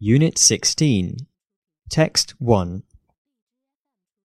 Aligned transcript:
Unit 0.00 0.38
16 0.38 1.26
Text 1.90 2.34
1 2.38 2.84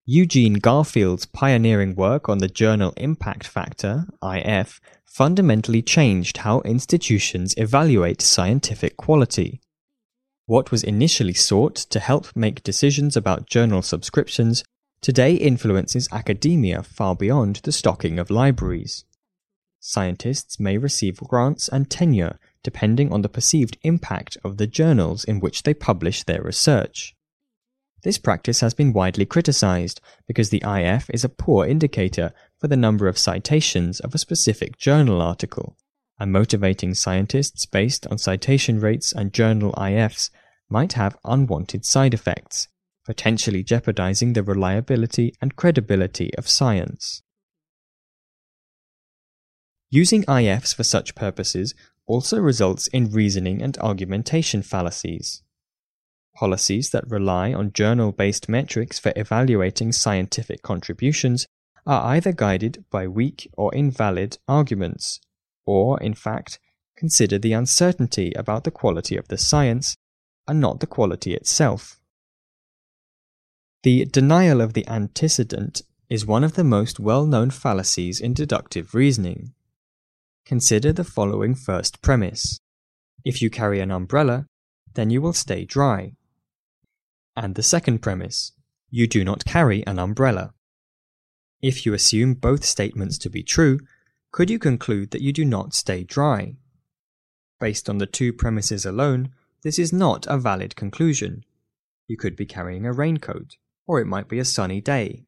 Eugene 0.04 0.56
Garfield's 0.56 1.28
pioneering 1.28 1.94
work 1.94 2.28
on 2.28 2.40
the 2.40 2.48
journal 2.48 2.92
impact 2.98 3.46
factor, 3.46 4.08
IF, 4.24 4.82
fundamentally 5.06 5.84
changed 5.84 6.38
how 6.38 6.62
institutions 6.62 7.54
evaluate 7.56 8.20
scientific 8.20 8.98
quality. 8.98 9.62
What 10.48 10.72
was 10.72 10.84
initially 10.84 11.36
sought 11.36 11.76
to 11.76 12.00
help 12.00 12.36
make 12.36 12.64
decisions 12.64 13.16
about 13.16 13.46
journal 13.46 13.84
subscriptions 13.84 14.64
today 15.02 15.36
influences 15.36 16.10
academia 16.12 16.82
far 16.82 17.16
beyond 17.16 17.58
the 17.58 17.72
stocking 17.72 18.18
of 18.18 18.32
libraries. 18.32 19.06
Scientists 19.80 20.60
may 20.60 20.80
receive 20.80 21.18
grants 21.18 21.68
and 21.68 21.92
tenure 21.92 22.40
depending 22.64 23.12
on 23.12 23.22
the 23.22 23.30
perceived 23.30 23.78
impact 23.84 24.38
of 24.44 24.58
the 24.58 24.68
journals 24.68 25.24
in 25.24 25.40
which 25.40 25.64
they 25.64 25.74
publish 25.74 26.24
their 26.24 26.42
research. 26.42 27.16
This 28.04 28.18
practice 28.18 28.62
has 28.62 28.74
been 28.74 28.94
widely 28.94 29.26
criticized 29.26 30.00
because 30.26 30.50
the 30.50 30.64
IF 30.66 31.10
is 31.10 31.24
a 31.24 31.30
poor 31.30 31.66
indicator 31.66 32.34
for 32.58 32.68
the 32.68 32.78
number 32.78 33.08
of 33.08 33.18
citations 33.18 34.00
of 34.00 34.16
a 34.16 34.20
specific 34.20 34.78
journal 34.78 35.22
article, 35.22 35.76
and 36.20 36.32
motivating 36.32 36.94
scientists 36.94 37.66
based 37.66 38.08
on 38.08 38.18
citation 38.18 38.80
rates 38.80 39.12
and 39.12 39.34
journal 39.34 39.74
IFs 39.78 40.30
might 40.70 40.94
have 40.94 41.18
unwanted 41.26 41.86
side 41.86 42.14
effects, 42.14 42.68
potentially 43.06 43.64
jeopardizing 43.64 44.34
the 44.34 44.44
reliability 44.44 45.34
and 45.42 45.56
credibility 45.56 46.34
of 46.36 46.48
science. 46.48 47.22
Using 49.92 50.24
IFs 50.28 50.74
for 50.74 50.84
such 50.84 51.16
purposes 51.16 51.74
also 52.06 52.40
results 52.40 52.88
in 52.88 53.12
reasoning 53.12 53.62
and 53.62 53.78
argumentation 53.80 54.62
fallacies. 54.62 55.42
Policies 56.36 56.92
that 56.92 57.10
rely 57.10 57.54
on 57.54 57.74
journal 57.74 58.12
based 58.12 58.48
metrics 58.48 59.00
for 59.00 59.12
evaluating 59.16 59.92
scientific 59.92 60.62
contributions 60.62 61.48
are 61.88 62.14
either 62.14 62.32
guided 62.32 62.86
by 62.92 63.08
weak 63.08 63.50
or 63.58 63.74
invalid 63.74 64.38
arguments, 64.48 65.20
or, 65.66 66.00
in 66.02 66.14
fact, 66.14 66.60
consider 66.96 67.40
the 67.40 67.54
uncertainty 67.54 68.32
about 68.34 68.64
the 68.64 68.72
quality 68.72 69.18
of 69.18 69.28
the 69.28 69.38
science 69.38 69.96
and 70.48 70.60
not 70.60 70.82
the 70.82 70.88
quality 70.88 71.34
itself. 71.34 72.00
The 73.84 74.06
denial 74.06 74.62
of 74.62 74.74
the 74.74 74.88
antecedent 74.88 75.82
is 76.10 76.26
one 76.26 76.44
of 76.44 76.54
the 76.54 76.64
most 76.64 77.00
well 77.00 77.26
known 77.26 77.50
fallacies 77.50 78.20
in 78.20 78.34
deductive 78.34 78.94
reasoning. 78.94 79.54
Consider 80.46 80.94
the 80.94 81.04
following 81.04 81.56
first 81.56 82.02
premise. 82.02 82.60
If 83.24 83.42
you 83.42 83.50
carry 83.50 83.80
an 83.80 83.92
umbrella, 83.92 84.46
then 84.96 85.10
you 85.10 85.22
will 85.22 85.34
stay 85.34 85.66
dry. 85.66 86.14
And 87.36 87.56
the 87.56 87.64
second 87.64 88.00
premise. 88.00 88.54
You 88.90 89.08
do 89.08 89.24
not 89.24 89.46
carry 89.46 89.86
an 89.86 90.00
umbrella. 90.00 90.54
If 91.62 91.86
you 91.86 91.94
assume 91.94 92.34
both 92.34 92.66
statements 92.66 93.18
to 93.20 93.30
be 93.30 93.44
true, 93.44 93.80
could 94.32 94.50
you 94.50 94.60
conclude 94.60 95.12
that 95.12 95.22
you 95.22 95.34
do 95.34 95.46
not 95.46 95.74
stay 95.74 96.04
dry? 96.04 96.56
Based 97.60 97.90
on 97.90 97.98
the 97.98 98.06
two 98.06 98.32
premises 98.32 98.86
alone, 98.86 99.30
this 99.64 99.78
is 99.78 99.92
not 99.92 100.26
a 100.28 100.38
valid 100.38 100.76
conclusion. 100.76 101.44
You 102.08 102.18
could 102.18 102.36
be 102.36 102.46
carrying 102.46 102.86
a 102.86 102.94
raincoat, 102.94 103.58
or 103.86 104.00
it 104.00 104.08
might 104.08 104.30
be 104.30 104.40
a 104.40 104.46
sunny 104.46 104.82
day. 104.82 105.26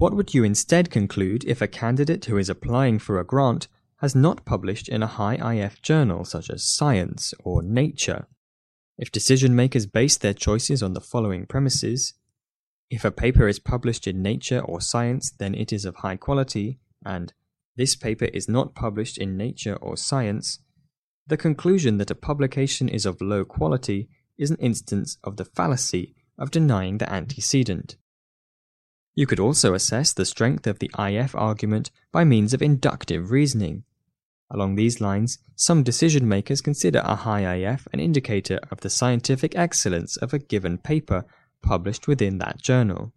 What 0.00 0.14
would 0.14 0.32
you 0.32 0.44
instead 0.44 0.88
conclude 0.90 1.44
if 1.44 1.60
a 1.60 1.68
candidate 1.68 2.24
who 2.24 2.38
is 2.38 2.48
applying 2.48 3.00
for 3.00 3.20
a 3.20 3.24
grant 3.24 3.68
has 3.98 4.14
not 4.14 4.46
published 4.46 4.88
in 4.88 5.02
a 5.02 5.06
high 5.06 5.34
IF 5.34 5.82
journal 5.82 6.24
such 6.24 6.48
as 6.48 6.64
Science 6.64 7.34
or 7.44 7.62
Nature? 7.62 8.26
If 8.96 9.12
decision 9.12 9.54
makers 9.54 9.84
base 9.84 10.16
their 10.16 10.32
choices 10.32 10.82
on 10.82 10.94
the 10.94 11.02
following 11.02 11.44
premises, 11.44 12.14
if 12.88 13.04
a 13.04 13.10
paper 13.10 13.46
is 13.46 13.58
published 13.58 14.06
in 14.06 14.22
Nature 14.22 14.60
or 14.60 14.80
Science, 14.80 15.32
then 15.32 15.54
it 15.54 15.70
is 15.70 15.84
of 15.84 15.96
high 15.96 16.16
quality, 16.16 16.78
and 17.04 17.34
this 17.76 17.94
paper 17.94 18.24
is 18.24 18.48
not 18.48 18.74
published 18.74 19.18
in 19.18 19.36
Nature 19.36 19.76
or 19.76 19.98
Science, 19.98 20.60
the 21.26 21.36
conclusion 21.36 21.98
that 21.98 22.10
a 22.10 22.14
publication 22.14 22.88
is 22.88 23.04
of 23.04 23.20
low 23.20 23.44
quality 23.44 24.08
is 24.38 24.50
an 24.50 24.56
instance 24.60 25.18
of 25.22 25.36
the 25.36 25.44
fallacy 25.44 26.14
of 26.38 26.50
denying 26.50 26.96
the 26.96 27.12
antecedent. 27.12 27.96
You 29.14 29.26
could 29.26 29.40
also 29.40 29.74
assess 29.74 30.12
the 30.12 30.24
strength 30.24 30.66
of 30.66 30.78
the 30.78 30.90
IF 30.98 31.34
argument 31.34 31.90
by 32.12 32.24
means 32.24 32.54
of 32.54 32.62
inductive 32.62 33.30
reasoning. 33.30 33.84
Along 34.50 34.74
these 34.74 35.00
lines, 35.00 35.38
some 35.54 35.82
decision 35.82 36.28
makers 36.28 36.60
consider 36.60 37.00
a 37.04 37.16
high 37.16 37.54
IF 37.54 37.86
an 37.92 38.00
indicator 38.00 38.58
of 38.70 38.80
the 38.80 38.90
scientific 38.90 39.56
excellence 39.56 40.16
of 40.16 40.32
a 40.32 40.38
given 40.38 40.78
paper 40.78 41.24
published 41.62 42.08
within 42.08 42.38
that 42.38 42.60
journal. 42.60 43.12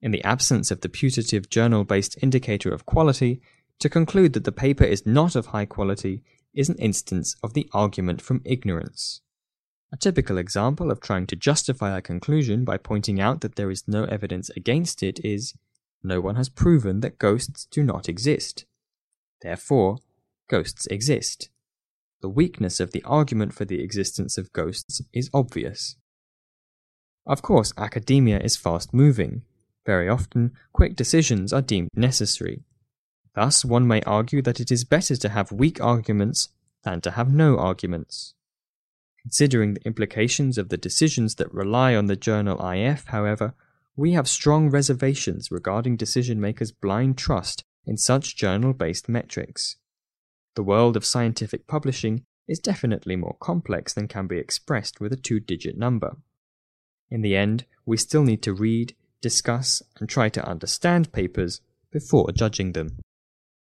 In 0.00 0.10
the 0.10 0.24
absence 0.24 0.70
of 0.70 0.80
the 0.80 0.88
putative 0.88 1.48
journal 1.48 1.84
based 1.84 2.18
indicator 2.22 2.72
of 2.72 2.86
quality, 2.86 3.40
to 3.78 3.88
conclude 3.88 4.32
that 4.32 4.44
the 4.44 4.52
paper 4.52 4.84
is 4.84 5.06
not 5.06 5.36
of 5.36 5.46
high 5.46 5.66
quality 5.66 6.22
is 6.54 6.68
an 6.68 6.76
instance 6.76 7.36
of 7.42 7.54
the 7.54 7.68
argument 7.72 8.20
from 8.20 8.42
ignorance. 8.44 9.22
A 9.92 9.96
typical 9.96 10.38
example 10.38 10.90
of 10.90 11.00
trying 11.00 11.26
to 11.26 11.36
justify 11.36 11.96
a 11.96 12.00
conclusion 12.00 12.64
by 12.64 12.78
pointing 12.78 13.20
out 13.20 13.42
that 13.42 13.56
there 13.56 13.70
is 13.70 13.86
no 13.86 14.04
evidence 14.04 14.48
against 14.56 15.02
it 15.02 15.20
is 15.22 15.54
no 16.02 16.20
one 16.20 16.36
has 16.36 16.48
proven 16.48 17.00
that 17.00 17.18
ghosts 17.18 17.66
do 17.70 17.82
not 17.82 18.08
exist. 18.08 18.64
Therefore, 19.42 19.98
ghosts 20.48 20.86
exist. 20.86 21.50
The 22.22 22.30
weakness 22.30 22.80
of 22.80 22.92
the 22.92 23.02
argument 23.04 23.52
for 23.52 23.66
the 23.66 23.82
existence 23.82 24.38
of 24.38 24.52
ghosts 24.52 25.02
is 25.12 25.28
obvious. 25.34 25.96
Of 27.26 27.42
course, 27.42 27.72
academia 27.76 28.38
is 28.38 28.56
fast 28.56 28.94
moving. 28.94 29.42
Very 29.84 30.08
often, 30.08 30.52
quick 30.72 30.96
decisions 30.96 31.52
are 31.52 31.62
deemed 31.62 31.90
necessary. 31.94 32.64
Thus, 33.34 33.64
one 33.64 33.86
may 33.86 34.00
argue 34.02 34.40
that 34.42 34.60
it 34.60 34.70
is 34.70 34.84
better 34.84 35.16
to 35.16 35.28
have 35.28 35.52
weak 35.52 35.82
arguments 35.82 36.48
than 36.82 37.00
to 37.02 37.12
have 37.12 37.32
no 37.32 37.58
arguments. 37.58 38.34
Considering 39.22 39.74
the 39.74 39.86
implications 39.86 40.58
of 40.58 40.68
the 40.68 40.76
decisions 40.76 41.36
that 41.36 41.52
rely 41.52 41.94
on 41.94 42.06
the 42.06 42.16
journal 42.16 42.60
IF, 42.68 43.06
however, 43.06 43.54
we 43.96 44.12
have 44.12 44.28
strong 44.28 44.70
reservations 44.70 45.50
regarding 45.50 45.96
decision 45.96 46.40
makers' 46.40 46.72
blind 46.72 47.16
trust 47.16 47.64
in 47.86 47.96
such 47.96 48.36
journal 48.36 48.72
based 48.72 49.08
metrics. 49.08 49.76
The 50.54 50.62
world 50.62 50.96
of 50.96 51.04
scientific 51.04 51.66
publishing 51.66 52.24
is 52.48 52.58
definitely 52.58 53.16
more 53.16 53.36
complex 53.40 53.94
than 53.94 54.08
can 54.08 54.26
be 54.26 54.38
expressed 54.38 55.00
with 55.00 55.12
a 55.12 55.16
two 55.16 55.40
digit 55.40 55.78
number. 55.78 56.16
In 57.10 57.22
the 57.22 57.36
end, 57.36 57.64
we 57.86 57.96
still 57.96 58.24
need 58.24 58.42
to 58.42 58.52
read, 58.52 58.96
discuss, 59.20 59.82
and 60.00 60.08
try 60.08 60.28
to 60.30 60.48
understand 60.48 61.12
papers 61.12 61.60
before 61.92 62.32
judging 62.32 62.72
them. 62.72 62.98